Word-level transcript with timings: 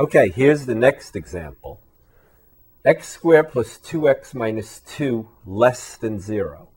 Okay, 0.00 0.30
here's 0.30 0.64
the 0.64 0.74
next 0.74 1.14
example. 1.14 1.78
x 2.86 3.06
squared 3.06 3.50
plus 3.50 3.76
2x 3.76 4.34
minus 4.34 4.80
2 4.96 5.28
less 5.44 5.98
than 5.98 6.18
0. 6.18 6.70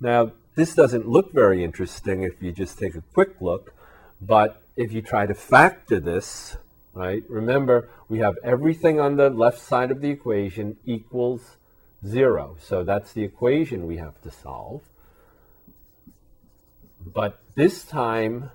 Now, 0.00 0.32
this 0.56 0.74
doesn't 0.74 1.06
look 1.06 1.32
very 1.32 1.62
interesting 1.62 2.24
if 2.24 2.42
you 2.42 2.50
just 2.50 2.76
take 2.76 2.96
a 2.96 3.04
quick 3.14 3.40
look, 3.40 3.72
but 4.20 4.60
if 4.74 4.92
you 4.92 5.00
try 5.00 5.26
to 5.26 5.34
factor 5.34 6.00
this, 6.00 6.56
right, 6.92 7.22
remember 7.28 7.88
we 8.08 8.18
have 8.18 8.34
everything 8.42 8.98
on 8.98 9.14
the 9.14 9.30
left 9.30 9.60
side 9.60 9.92
of 9.92 10.00
the 10.00 10.10
equation 10.10 10.76
equals 10.84 11.56
0. 12.04 12.56
So 12.60 12.82
that's 12.82 13.12
the 13.12 13.22
equation 13.22 13.86
we 13.86 13.98
have 13.98 14.20
to 14.22 14.32
solve. 14.32 14.82
But 17.00 17.38
this 17.54 17.84
time, 17.84 18.50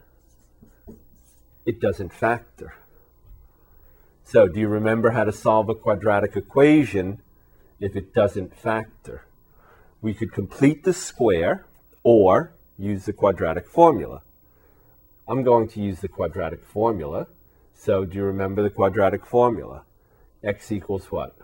it 1.65 1.79
doesn't 1.79 2.11
factor. 2.11 2.73
So 4.25 4.47
do 4.47 4.59
you 4.59 4.67
remember 4.67 5.11
how 5.11 5.25
to 5.25 5.31
solve 5.31 5.69
a 5.69 5.75
quadratic 5.75 6.35
equation 6.35 7.21
if 7.79 7.95
it 7.95 8.13
doesn't 8.13 8.55
factor? 8.55 9.25
We 10.01 10.13
could 10.13 10.33
complete 10.33 10.83
the 10.83 10.93
square 10.93 11.65
or 12.03 12.53
use 12.77 13.05
the 13.05 13.13
quadratic 13.13 13.67
formula. 13.67 14.21
I'm 15.27 15.43
going 15.43 15.67
to 15.69 15.81
use 15.81 16.01
the 16.01 16.07
quadratic 16.07 16.63
formula. 16.63 17.27
So 17.73 18.05
do 18.05 18.17
you 18.17 18.23
remember 18.23 18.61
the 18.63 18.69
quadratic 18.69 19.25
formula? 19.25 19.83
x 20.43 20.71
equals 20.71 21.11
what? 21.11 21.35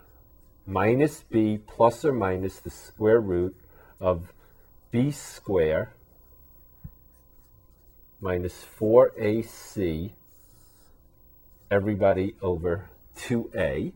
Minus 0.65 1.23
b 1.23 1.59
plus 1.65 2.03
or 2.03 2.11
minus 2.11 2.59
the 2.59 2.69
square 2.69 3.21
root 3.21 3.55
of 3.99 4.33
b 4.91 5.11
squared 5.11 5.89
minus 8.21 8.65
4ac 8.79 10.11
everybody 11.71 12.35
over 12.41 12.89
2a, 13.17 13.93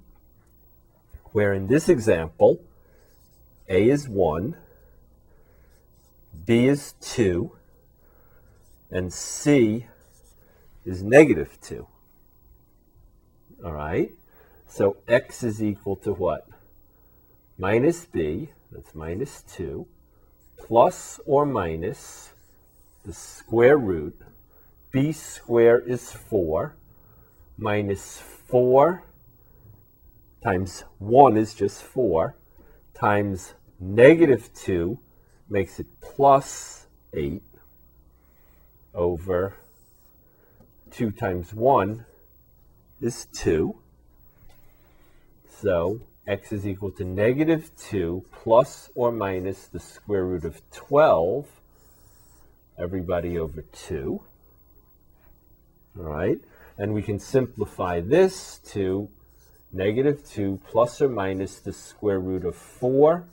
where 1.32 1.54
in 1.54 1.68
this 1.68 1.90
example, 1.90 2.62
a 3.68 3.90
is 3.90 4.08
1, 4.08 4.56
b 6.46 6.68
is 6.68 6.94
2, 7.02 7.52
and 8.92 9.12
c 9.12 9.88
is 10.86 11.02
negative 11.02 11.58
2. 11.62 11.88
All 13.66 13.74
right? 13.74 14.12
So 14.68 14.98
x 15.08 15.44
is 15.44 15.64
equal 15.64 15.96
to 15.98 16.14
what? 16.14 16.48
Minus 17.58 18.06
b, 18.06 18.50
that's 18.72 18.94
minus 18.94 19.42
2, 19.56 19.88
plus 20.58 21.20
or 21.26 21.46
minus 21.46 22.34
the 23.06 23.14
square 23.14 23.78
root. 23.78 24.20
b 24.92 25.12
squared 25.12 25.88
is 25.88 26.12
4, 26.12 26.76
minus 27.58 28.20
4 28.20 29.04
times 30.44 30.84
1 31.00 31.38
is 31.38 31.54
just 31.54 31.82
4, 31.84 32.36
times 32.94 33.54
negative 33.80 34.50
2 34.54 35.00
makes 35.50 35.80
it 35.80 35.88
plus 36.02 36.88
8 37.14 37.42
over 38.94 39.56
2 40.92 41.12
times 41.12 41.54
1 41.54 42.06
is 43.02 43.28
2. 43.34 43.76
So 45.62 46.02
x 46.28 46.52
is 46.52 46.68
equal 46.68 46.92
to 46.92 47.04
negative 47.04 47.72
2 47.90 48.26
plus 48.32 48.90
or 48.96 49.12
minus 49.12 49.68
the 49.68 49.80
square 49.80 50.26
root 50.26 50.46
of 50.46 50.62
12, 50.72 51.48
everybody 52.78 53.38
over 53.38 53.62
2. 53.62 54.22
All 55.98 56.04
right. 56.04 56.40
And 56.78 56.94
we 56.94 57.02
can 57.02 57.20
simplify 57.20 58.00
this 58.00 58.60
to 58.72 59.10
negative 59.72 60.28
2 60.30 60.60
plus 60.68 61.02
or 61.02 61.10
minus 61.10 61.60
the 61.60 61.74
square 61.74 62.20
root 62.20 62.46
of 62.46 62.56
4 62.56 63.28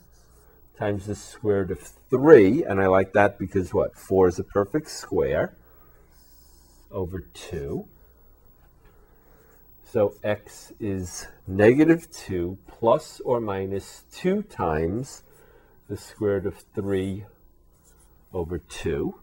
times 0.77 1.05
the 1.05 1.15
square 1.15 1.61
root 1.61 1.71
of 1.71 1.79
3. 2.09 2.63
And 2.63 2.81
I 2.81 2.87
like 2.87 3.13
that 3.13 3.37
because 3.39 3.73
what? 3.73 3.97
4 3.97 4.27
is 4.27 4.39
a 4.39 4.43
perfect 4.43 4.89
square 4.89 5.55
over 6.91 7.19
2. 7.33 7.85
So 9.91 10.15
x 10.23 10.71
is 10.79 11.27
negative 11.45 12.09
2 12.11 12.57
plus 12.67 13.19
or 13.21 13.41
minus 13.41 14.03
2 14.13 14.43
times 14.43 15.23
the 15.89 15.97
square 15.97 16.35
root 16.35 16.45
of 16.45 16.63
3 16.73 17.25
over 18.33 18.57
2 18.57 19.15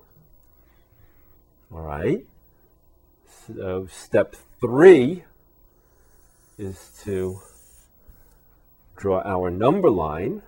All 1.72 1.82
right? 1.82 2.24
So 3.46 3.88
step 3.90 4.36
3 4.60 5.24
is 6.58 6.90
to 7.04 7.40
draw 8.96 9.22
our 9.24 9.50
number 9.50 9.90
line 9.90 10.42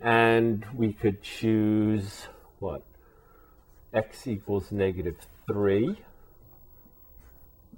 and 0.00 0.64
we 0.74 0.92
could 0.92 1.22
choose 1.22 2.26
what? 2.58 2.82
x 3.92 4.26
equals 4.26 4.70
negative 4.70 5.16
3, 5.46 5.96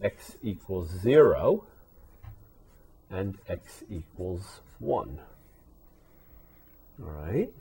x 0.03 0.37
equals 0.43 0.91
0, 1.01 1.65
and 3.11 3.39
x 3.49 3.85
equals 3.89 4.61
1. 4.79 5.19
All 7.03 7.11
right. 7.11 7.53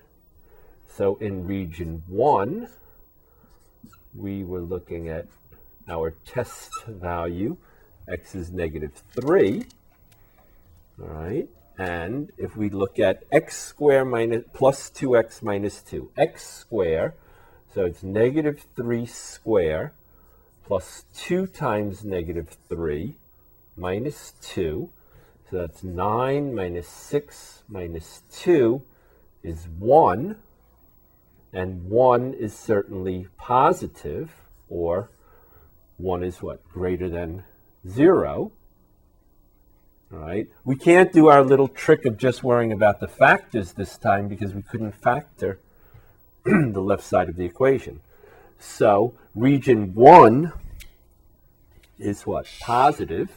So 0.88 1.16
in 1.18 1.46
region 1.46 2.04
1, 2.08 2.68
we 4.16 4.44
were 4.44 4.62
looking 4.62 5.10
at 5.10 5.28
our 5.88 6.12
test 6.26 6.72
value. 6.88 7.58
x 8.08 8.36
is 8.36 8.52
negative 8.52 9.04
3. 9.14 9.64
All 11.02 11.08
right. 11.08 11.50
And 11.80 12.34
if 12.38 12.58
we 12.58 12.70
look 12.70 13.00
at 13.00 13.24
x 13.32 13.58
squared 13.58 14.10
minus 14.10 14.44
plus 14.54 14.90
2x 14.90 15.42
minus 15.42 15.82
2, 15.82 16.12
x 16.18 16.46
squared, 16.46 17.14
so 17.74 17.86
it's 17.86 18.04
negative 18.04 18.66
3 18.76 19.06
squared 19.06 19.92
plus 20.66 21.06
2 21.16 21.48
times 21.48 22.04
negative 22.04 22.58
3 22.68 23.16
minus 23.78 24.34
2. 24.42 24.90
So 25.50 25.58
that's 25.58 25.82
9 25.82 26.54
minus 26.54 26.90
6 26.90 27.64
minus 27.70 28.24
2 28.34 28.82
is 29.42 29.70
1. 29.80 30.36
And 31.54 31.90
1 31.90 32.34
is 32.34 32.54
certainly 32.54 33.28
positive, 33.38 34.36
or 34.68 35.10
1 35.96 36.24
is 36.24 36.42
what? 36.42 36.68
Greater 36.68 37.08
than 37.08 37.46
0. 37.88 38.52
Right. 40.12 40.48
We 40.64 40.76
can't 40.76 41.14
do 41.14 41.28
our 41.28 41.44
little 41.44 41.68
trick 41.68 42.04
of 42.06 42.18
just 42.18 42.44
worrying 42.44 42.72
about 42.72 43.00
the 43.00 43.08
factors 43.08 43.74
this 43.74 43.96
time 43.96 44.28
because 44.28 44.56
we 44.56 44.64
couldn't 44.64 44.94
factor 44.94 45.60
the 46.44 46.82
left 46.82 47.04
side 47.04 47.30
of 47.30 47.36
the 47.36 47.46
equation. 47.46 48.00
So 48.58 49.14
region 49.36 49.94
1 49.94 50.52
is 52.00 52.26
what? 52.26 52.48
Positive. 52.60 53.30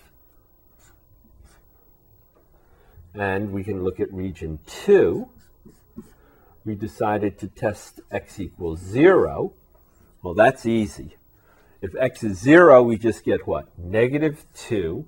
And 3.14 3.52
we 3.52 3.64
can 3.64 3.84
look 3.84 4.00
at 4.00 4.10
region 4.10 4.58
2. 4.66 5.28
We 6.64 6.74
decided 6.74 7.38
to 7.40 7.48
test 7.48 8.00
x 8.10 8.40
equals 8.40 8.80
0. 8.80 9.52
Well, 10.22 10.34
that's 10.34 10.64
easy. 10.64 11.16
If 11.82 11.94
x 11.96 12.24
is 12.24 12.38
0, 12.38 12.82
we 12.84 12.96
just 12.96 13.24
get 13.24 13.46
what? 13.46 13.78
Negative 13.78 14.42
2. 14.54 15.04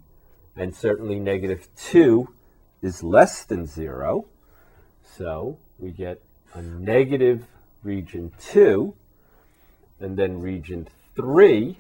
And 0.57 0.75
certainly 0.75 1.19
negative 1.19 1.69
2 1.77 2.29
is 2.83 3.03
less 3.03 3.45
than 3.45 3.67
0. 3.67 4.27
So 5.03 5.59
we 5.79 5.91
get 5.91 6.23
a 6.55 6.63
negative 6.63 7.47
region 7.83 8.33
2. 8.41 8.95
And 10.01 10.17
then 10.17 10.41
region 10.41 10.89
3, 11.17 11.79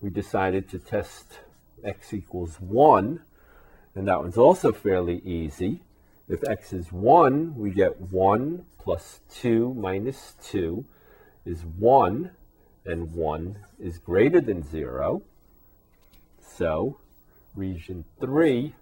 we 0.00 0.10
decided 0.10 0.68
to 0.70 0.78
test 0.78 1.40
x 1.84 2.12
equals 2.14 2.60
1 2.60 3.20
and 3.94 4.08
that 4.08 4.20
one's 4.20 4.36
also 4.36 4.72
fairly 4.72 5.20
easy. 5.24 5.80
If 6.28 6.46
x 6.48 6.72
is 6.72 6.92
1, 6.92 7.54
we 7.56 7.70
get 7.70 8.00
1 8.00 8.64
plus 8.78 9.20
2 9.34 9.74
minus 9.74 10.34
2 10.44 10.84
is 11.44 11.64
1, 11.78 12.30
and 12.86 13.12
1 13.12 13.58
is 13.78 13.98
greater 13.98 14.40
than 14.40 14.62
0. 14.62 15.22
So 16.40 16.98
region 17.54 18.04
3 18.20 18.74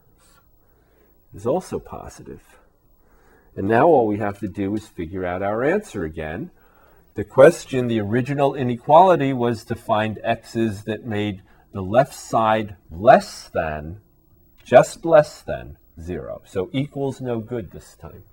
is 1.35 1.47
also 1.47 1.79
positive. 1.79 2.43
And 3.55 3.69
now 3.69 3.87
all 3.87 4.07
we 4.07 4.19
have 4.19 4.39
to 4.41 4.49
do 4.49 4.75
is 4.75 4.87
figure 4.87 5.25
out 5.25 5.43
our 5.43 5.63
answer 5.63 6.05
again. 6.05 6.51
The 7.15 7.25
question, 7.25 7.89
the 7.89 8.01
original 8.01 8.55
inequality, 8.55 9.33
was 9.33 9.65
to 9.65 9.75
find 9.75 10.19
x's 10.25 10.85
that 10.85 11.05
made 11.05 11.43
the 11.73 11.83
left 11.83 12.15
side 12.15 12.77
less 12.91 13.49
than 13.49 14.01
just 14.65 15.05
less 15.05 15.43
than 15.43 15.77
0. 16.01 16.43
So 16.47 16.71
equals 16.73 17.21
no 17.21 17.41
good 17.41 17.71
this 17.71 17.95
time. 17.95 18.25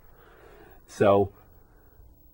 So 0.87 1.31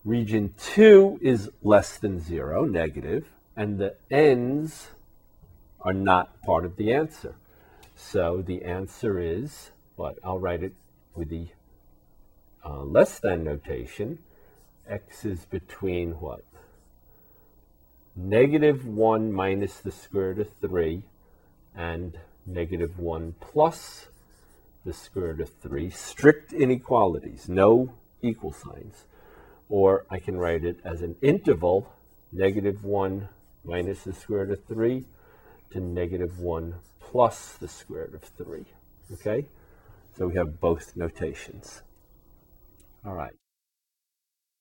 region 0.04 0.54
2 0.60 1.20
is 1.22 1.50
less 1.64 1.98
than 1.98 2.20
0, 2.20 2.66
negative, 2.66 3.28
and 3.56 3.80
the 3.80 3.96
ends 4.12 4.90
are 5.82 5.94
not 5.94 6.42
part 6.42 6.66
of 6.66 6.76
the 6.76 6.94
answer. 6.94 7.36
So 7.96 8.44
the 8.46 8.64
answer 8.64 9.20
is 9.20 9.72
what? 9.96 10.20
I'll 10.24 10.40
write 10.40 10.64
it 10.64 10.74
with 11.16 11.30
the 11.30 11.48
uh, 12.64 12.84
less 12.84 13.20
than 13.20 13.44
notation. 13.44 14.20
x 14.88 15.24
is 15.24 15.46
between 15.46 16.12
what? 16.14 16.44
Negative 18.16 18.86
1 18.86 19.32
minus 19.32 19.78
the 19.78 19.92
square 19.92 20.34
root 20.34 20.40
of 20.40 20.50
3 20.62 21.04
and 21.76 22.20
negative 22.46 23.00
1 23.00 23.36
plus 23.40 24.08
the 24.86 24.94
square 24.94 25.34
root 25.34 25.42
of 25.42 25.50
3. 25.62 25.90
Strict 25.90 26.54
inequalities, 26.54 27.48
no 27.48 27.94
equal 28.22 28.52
signs. 28.52 29.06
Or 29.70 30.06
I 30.10 30.20
can 30.20 30.38
write 30.38 30.64
it 30.64 30.80
as 30.84 31.02
an 31.02 31.16
interval, 31.22 31.94
negative 32.32 32.84
1 32.84 33.30
minus 33.64 34.04
the 34.04 34.14
square 34.14 34.46
root 34.46 34.52
of 34.52 34.66
3 34.66 35.06
to 35.72 35.80
negative 35.80 36.40
1 36.40 36.76
plus 37.12 37.54
the 37.54 37.68
square 37.68 38.10
root 38.12 38.16
of 38.16 38.24
3. 38.24 38.66
Okay? 39.14 39.46
So 40.18 40.28
we 40.28 40.36
have 40.36 40.60
both 40.60 40.96
notations. 40.96 41.82
All 43.06 43.14
right. 43.14 43.34